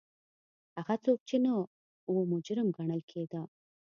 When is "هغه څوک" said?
0.77-1.19